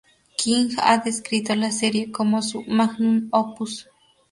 King 0.43 0.71
ha 0.81 0.97
descrito 0.97 1.53
la 1.53 1.69
serie 1.71 2.11
como 2.11 2.41
su 2.41 2.63
"magnum 2.63 3.29
opus". 3.31 3.87